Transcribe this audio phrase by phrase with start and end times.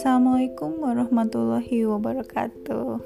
[0.00, 3.04] Assalamualaikum warahmatullahi wabarakatuh.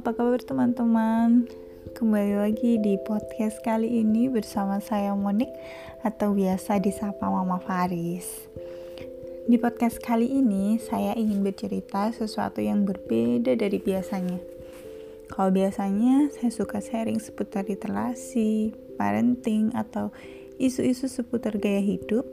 [0.00, 1.44] Apa kabar teman-teman?
[1.92, 5.52] Kembali lagi di podcast kali ini bersama saya Monik
[6.00, 8.48] atau biasa disapa Mama Faris.
[9.44, 14.40] Di podcast kali ini saya ingin bercerita sesuatu yang berbeda dari biasanya.
[15.28, 20.16] Kalau biasanya saya suka sharing seputar literasi, parenting, atau
[20.56, 22.24] isu-isu seputar gaya hidup,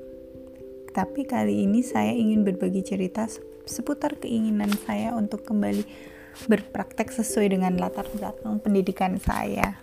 [0.95, 3.27] tapi kali ini saya ingin berbagi cerita
[3.65, 5.85] seputar keinginan saya untuk kembali
[6.49, 9.79] berpraktek sesuai dengan latar belakang pendidikan saya.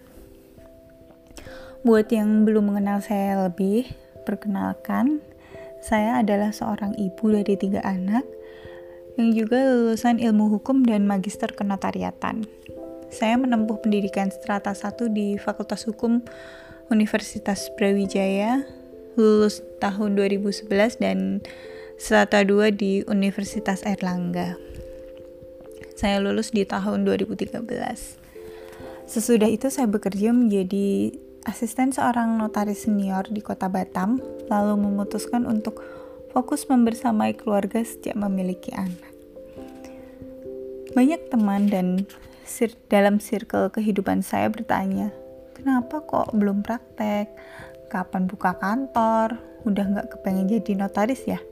[1.80, 3.88] Buat yang belum mengenal saya lebih,
[4.28, 5.24] perkenalkan,
[5.80, 8.28] saya adalah seorang ibu dari tiga anak
[9.16, 12.44] yang juga lulusan ilmu hukum dan magister kenotariatan.
[13.10, 16.22] Saya menempuh pendidikan strata 1 di Fakultas Hukum
[16.92, 18.62] Universitas Brawijaya
[19.18, 20.70] lulus tahun 2011
[21.02, 21.42] dan
[22.00, 24.56] strata 2 di Universitas Erlangga.
[26.00, 27.60] Saya lulus di tahun 2013.
[29.04, 31.12] Sesudah itu saya bekerja menjadi
[31.44, 34.16] asisten seorang notaris senior di kota Batam,
[34.48, 35.84] lalu memutuskan untuk
[36.32, 39.12] fokus membersamai keluarga sejak memiliki anak.
[40.96, 42.08] Banyak teman dan
[42.48, 45.12] sir dalam circle kehidupan saya bertanya,
[45.52, 47.28] kenapa kok belum praktek?
[47.90, 49.34] kapan buka kantor,
[49.66, 51.42] udah nggak kepengen jadi notaris ya?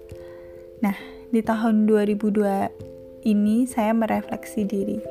[0.79, 0.95] Nah,
[1.35, 5.03] di tahun 2002 ini saya merefleksi diri,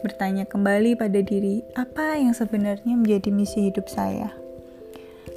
[0.00, 4.32] bertanya kembali pada diri, apa yang sebenarnya menjadi misi hidup saya?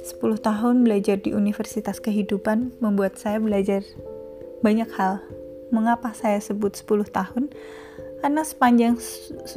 [0.04, 3.84] 10 tahun belajar di Universitas Kehidupan membuat saya belajar
[4.64, 5.20] banyak hal.
[5.68, 7.52] Mengapa saya sebut 10 tahun?
[8.24, 8.96] Karena sepanjang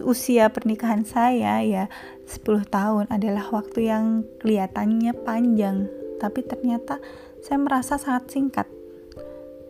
[0.03, 1.88] usia pernikahan saya ya
[2.28, 5.88] 10 tahun adalah waktu yang kelihatannya panjang,
[6.19, 7.00] tapi ternyata
[7.40, 8.76] saya merasa sangat singkat.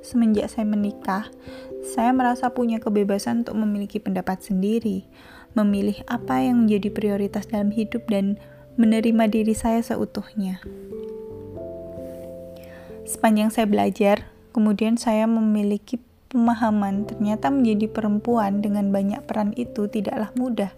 [0.07, 1.27] Semenjak saya menikah,
[1.83, 5.03] saya merasa punya kebebasan untuk memiliki pendapat sendiri,
[5.51, 8.39] memilih apa yang menjadi prioritas dalam hidup dan
[8.79, 10.63] menerima diri saya seutuhnya.
[13.03, 15.99] Sepanjang saya belajar, kemudian saya memiliki
[16.31, 20.71] pemahaman ternyata menjadi perempuan dengan banyak peran itu tidaklah mudah.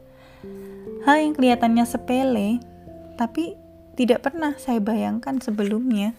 [1.05, 2.57] Hal yang kelihatannya sepele,
[3.13, 3.53] tapi
[3.93, 6.17] tidak pernah saya bayangkan sebelumnya.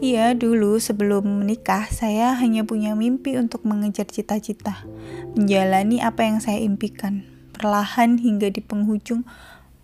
[0.00, 4.88] Iya, dulu sebelum menikah, saya hanya punya mimpi untuk mengejar cita-cita,
[5.36, 7.28] menjalani apa yang saya impikan.
[7.52, 9.28] Perlahan hingga di penghujung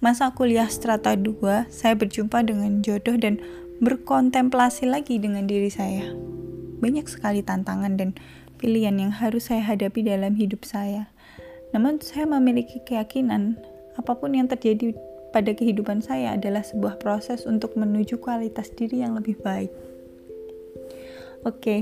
[0.00, 3.44] masa kuliah strata 2, saya berjumpa dengan jodoh dan
[3.84, 6.08] berkontemplasi lagi dengan diri saya.
[6.80, 8.16] Banyak sekali tantangan dan
[8.56, 11.12] pilihan yang harus saya hadapi dalam hidup saya.
[11.76, 13.60] Namun saya memiliki keyakinan
[14.00, 14.96] apa pun yang terjadi
[15.30, 19.72] pada kehidupan saya adalah sebuah proses untuk menuju kualitas diri yang lebih baik.
[21.46, 21.80] Oke, okay.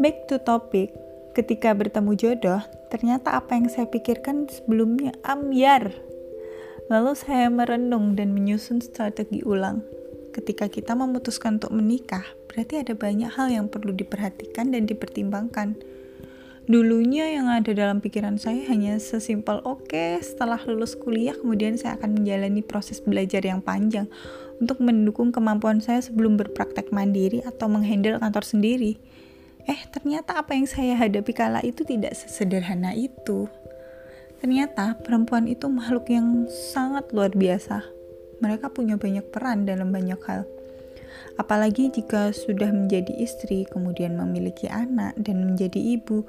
[0.00, 0.92] back to topic.
[1.36, 5.94] Ketika bertemu jodoh, ternyata apa yang saya pikirkan sebelumnya ambiar.
[6.88, 9.84] Lalu saya merenung dan menyusun strategi ulang
[10.38, 15.74] ketika kita memutuskan untuk menikah, berarti ada banyak hal yang perlu diperhatikan dan dipertimbangkan.
[16.68, 21.96] Dulunya yang ada dalam pikiran saya hanya sesimpel oke, okay, setelah lulus kuliah kemudian saya
[21.96, 24.04] akan menjalani proses belajar yang panjang
[24.60, 29.00] untuk mendukung kemampuan saya sebelum berpraktek mandiri atau menghandle kantor sendiri.
[29.64, 33.48] Eh, ternyata apa yang saya hadapi kala itu tidak sesederhana itu.
[34.44, 37.98] Ternyata perempuan itu makhluk yang sangat luar biasa
[38.38, 40.46] mereka punya banyak peran dalam banyak hal.
[41.38, 46.26] Apalagi jika sudah menjadi istri, kemudian memiliki anak, dan menjadi ibu,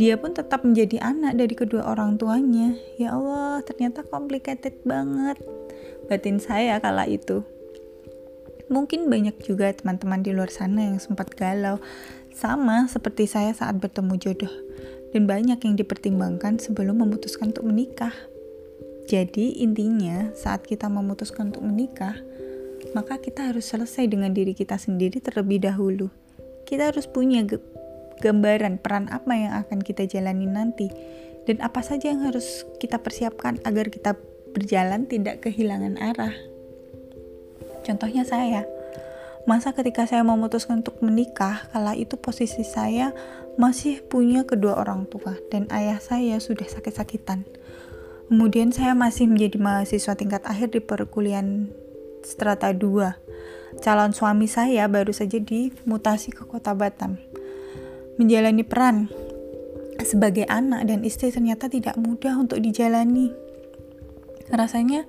[0.00, 2.72] dia pun tetap menjadi anak dari kedua orang tuanya.
[2.96, 5.36] Ya Allah, ternyata complicated banget
[6.08, 7.44] batin saya kala itu.
[8.72, 11.76] Mungkin banyak juga teman-teman di luar sana yang sempat galau,
[12.32, 14.54] sama seperti saya saat bertemu jodoh,
[15.12, 18.14] dan banyak yang dipertimbangkan sebelum memutuskan untuk menikah.
[19.04, 22.14] Jadi intinya saat kita memutuskan untuk menikah,
[22.96, 26.08] maka kita harus selesai dengan diri kita sendiri terlebih dahulu.
[26.64, 27.42] Kita harus punya
[28.20, 30.92] gambaran peran apa yang akan kita jalani nanti
[31.48, 34.14] dan apa saja yang harus kita persiapkan agar kita
[34.52, 36.34] berjalan tidak kehilangan arah.
[37.80, 38.68] Contohnya saya,
[39.48, 43.16] masa ketika saya memutuskan untuk menikah, kala itu posisi saya
[43.56, 47.48] masih punya kedua orang tua dan ayah saya sudah sakit-sakitan.
[48.30, 51.66] Kemudian saya masih menjadi mahasiswa tingkat akhir di perkuliahan
[52.22, 53.82] strata 2.
[53.82, 57.18] Calon suami saya baru saja dimutasi ke kota Batam.
[58.20, 59.08] Menjalani peran
[60.04, 63.32] sebagai anak dan istri ternyata tidak mudah untuk dijalani.
[64.52, 65.08] Rasanya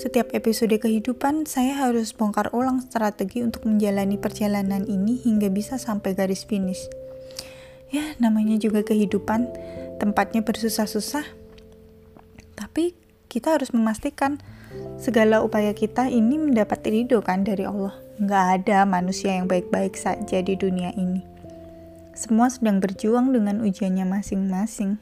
[0.00, 6.16] setiap episode kehidupan saya harus bongkar ulang strategi untuk menjalani perjalanan ini hingga bisa sampai
[6.16, 6.88] garis finish.
[7.92, 9.52] ya namanya juga kehidupan
[10.00, 11.28] tempatnya bersusah-susah
[12.56, 12.96] tapi
[13.28, 14.40] kita harus memastikan
[14.96, 20.40] segala upaya kita ini mendapat ridho kan dari Allah nggak ada manusia yang baik-baik saja
[20.40, 21.31] di dunia ini
[22.12, 25.00] semua sedang berjuang dengan ujiannya masing-masing.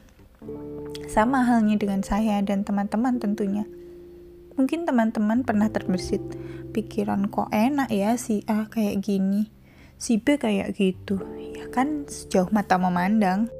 [1.11, 3.67] Sama halnya dengan saya dan teman-teman tentunya.
[4.55, 6.23] Mungkin teman-teman pernah terbersit
[6.71, 9.51] pikiran kok enak ya si A kayak gini?
[9.99, 11.19] Si B kayak gitu.
[11.55, 13.51] Ya kan sejauh mata memandang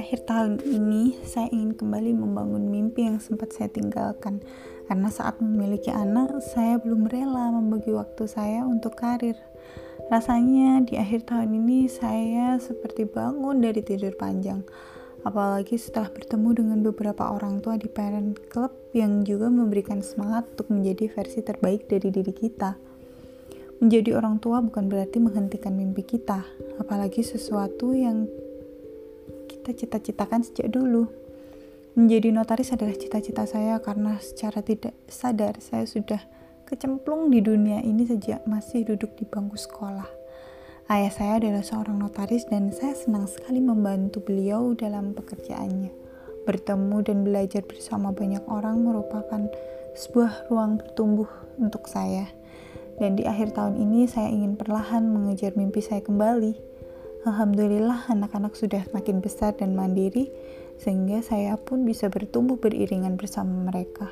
[0.00, 4.40] akhir tahun ini, saya ingin kembali membangun mimpi yang sempat saya tinggalkan.
[4.88, 9.36] Karena saat memiliki anak, saya belum rela membagi waktu saya untuk karir.
[10.10, 14.66] Rasanya di akhir tahun ini saya seperti bangun dari tidur panjang.
[15.22, 20.72] Apalagi setelah bertemu dengan beberapa orang tua di parent club yang juga memberikan semangat untuk
[20.72, 22.74] menjadi versi terbaik dari diri kita.
[23.84, 26.42] Menjadi orang tua bukan berarti menghentikan mimpi kita,
[26.80, 28.26] apalagi sesuatu yang
[29.70, 31.06] kita cita-citakan sejak dulu.
[31.94, 36.18] Menjadi notaris adalah cita-cita saya karena secara tidak sadar saya sudah
[36.66, 40.06] kecemplung di dunia ini sejak masih duduk di bangku sekolah.
[40.90, 45.94] Ayah saya adalah seorang notaris dan saya senang sekali membantu beliau dalam pekerjaannya.
[46.50, 49.46] Bertemu dan belajar bersama banyak orang merupakan
[49.94, 51.30] sebuah ruang bertumbuh
[51.62, 52.26] untuk saya.
[52.98, 56.69] Dan di akhir tahun ini saya ingin perlahan mengejar mimpi saya kembali
[57.20, 60.32] Alhamdulillah anak-anak sudah makin besar dan mandiri
[60.80, 64.08] sehingga saya pun bisa bertumbuh beriringan bersama mereka.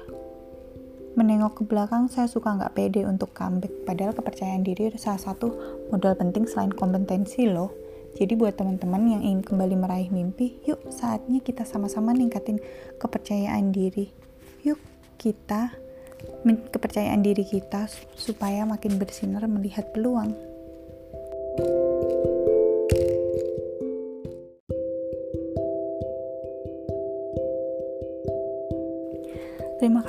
[1.16, 5.49] Menengok ke belakang saya suka nggak pede untuk comeback padahal kepercayaan diri salah satu
[5.88, 7.72] modal penting selain kompetensi loh.
[8.12, 12.60] Jadi buat teman-teman yang ingin kembali meraih mimpi, yuk saatnya kita sama-sama ningkatin
[13.00, 14.12] kepercayaan diri.
[14.69, 14.81] Yuk
[15.16, 15.72] kita
[16.44, 17.88] kepercayaan diri kita
[18.20, 20.47] supaya makin bersinar melihat peluang.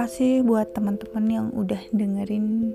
[0.09, 2.73] Kasih buat teman-teman yang udah dengerin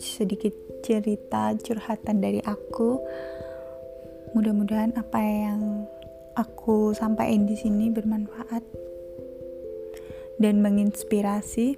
[0.00, 2.96] sedikit cerita curhatan dari aku.
[4.32, 5.84] Mudah-mudahan apa yang
[6.40, 8.64] aku sampaikan di sini bermanfaat
[10.40, 11.76] dan menginspirasi.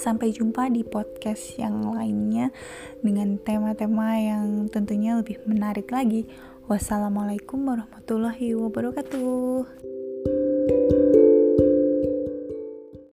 [0.00, 2.56] Sampai jumpa di podcast yang lainnya
[3.04, 6.24] dengan tema-tema yang tentunya lebih menarik lagi.
[6.72, 9.91] Wassalamualaikum warahmatullahi wabarakatuh.